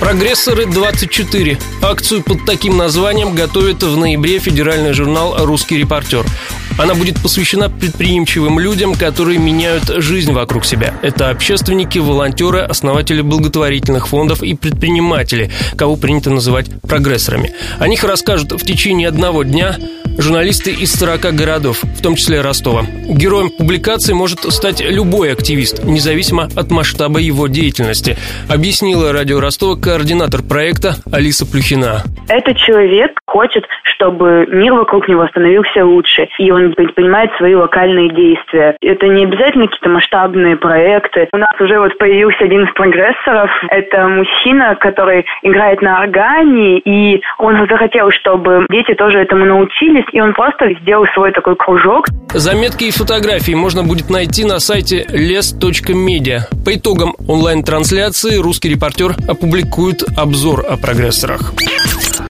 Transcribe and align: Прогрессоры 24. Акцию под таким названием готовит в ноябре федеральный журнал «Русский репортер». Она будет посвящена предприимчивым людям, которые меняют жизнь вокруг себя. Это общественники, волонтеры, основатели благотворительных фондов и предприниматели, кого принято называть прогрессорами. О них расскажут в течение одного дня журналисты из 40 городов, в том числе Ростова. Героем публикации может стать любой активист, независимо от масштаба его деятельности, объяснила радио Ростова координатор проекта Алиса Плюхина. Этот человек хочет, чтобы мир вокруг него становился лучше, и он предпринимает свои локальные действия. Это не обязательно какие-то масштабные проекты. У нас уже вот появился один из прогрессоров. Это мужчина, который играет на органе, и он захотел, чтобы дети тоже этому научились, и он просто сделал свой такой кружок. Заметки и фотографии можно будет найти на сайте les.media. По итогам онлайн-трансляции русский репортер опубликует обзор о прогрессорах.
Прогрессоры 0.00 0.66
24. 0.66 1.58
Акцию 1.80 2.22
под 2.22 2.44
таким 2.44 2.76
названием 2.76 3.34
готовит 3.34 3.82
в 3.82 3.96
ноябре 3.96 4.38
федеральный 4.38 4.92
журнал 4.92 5.34
«Русский 5.46 5.78
репортер». 5.78 6.24
Она 6.78 6.94
будет 6.94 7.20
посвящена 7.22 7.70
предприимчивым 7.70 8.58
людям, 8.58 8.94
которые 8.94 9.38
меняют 9.38 9.84
жизнь 9.88 10.32
вокруг 10.32 10.66
себя. 10.66 10.94
Это 11.00 11.30
общественники, 11.30 11.98
волонтеры, 11.98 12.60
основатели 12.60 13.22
благотворительных 13.22 14.08
фондов 14.08 14.42
и 14.42 14.54
предприниматели, 14.54 15.50
кого 15.76 15.96
принято 15.96 16.30
называть 16.30 16.66
прогрессорами. 16.82 17.54
О 17.78 17.88
них 17.88 18.04
расскажут 18.04 18.52
в 18.52 18.64
течение 18.64 19.08
одного 19.08 19.42
дня 19.42 19.78
журналисты 20.18 20.70
из 20.70 20.92
40 20.98 21.34
городов, 21.34 21.82
в 21.82 22.02
том 22.02 22.14
числе 22.14 22.40
Ростова. 22.40 22.82
Героем 23.08 23.50
публикации 23.50 24.12
может 24.12 24.40
стать 24.52 24.80
любой 24.80 25.32
активист, 25.32 25.84
независимо 25.84 26.48
от 26.56 26.70
масштаба 26.70 27.18
его 27.18 27.46
деятельности, 27.48 28.16
объяснила 28.50 29.12
радио 29.12 29.40
Ростова 29.40 29.76
координатор 29.76 30.42
проекта 30.42 30.94
Алиса 31.12 31.46
Плюхина. 31.50 32.02
Этот 32.28 32.56
человек 32.56 33.18
хочет, 33.26 33.64
чтобы 33.82 34.46
мир 34.50 34.74
вокруг 34.74 35.08
него 35.08 35.26
становился 35.28 35.84
лучше, 35.84 36.28
и 36.38 36.50
он 36.50 36.72
предпринимает 36.74 37.30
свои 37.36 37.54
локальные 37.54 38.10
действия. 38.10 38.76
Это 38.80 39.06
не 39.08 39.24
обязательно 39.24 39.66
какие-то 39.66 39.90
масштабные 39.90 40.56
проекты. 40.56 41.28
У 41.32 41.36
нас 41.36 41.54
уже 41.60 41.78
вот 41.78 41.96
появился 41.98 42.44
один 42.44 42.64
из 42.64 42.72
прогрессоров. 42.74 43.50
Это 43.70 44.08
мужчина, 44.08 44.74
который 44.76 45.24
играет 45.42 45.82
на 45.82 46.00
органе, 46.00 46.78
и 46.78 47.22
он 47.38 47.66
захотел, 47.68 48.10
чтобы 48.10 48.66
дети 48.70 48.94
тоже 48.94 49.18
этому 49.18 49.44
научились, 49.44 50.05
и 50.12 50.20
он 50.20 50.34
просто 50.34 50.66
сделал 50.80 51.06
свой 51.14 51.32
такой 51.32 51.56
кружок. 51.56 52.06
Заметки 52.32 52.84
и 52.84 52.90
фотографии 52.90 53.52
можно 53.52 53.82
будет 53.82 54.10
найти 54.10 54.44
на 54.44 54.58
сайте 54.58 55.04
les.media. 55.08 56.40
По 56.64 56.74
итогам 56.74 57.14
онлайн-трансляции 57.26 58.38
русский 58.38 58.68
репортер 58.68 59.14
опубликует 59.28 60.02
обзор 60.16 60.64
о 60.68 60.76
прогрессорах. 60.76 61.52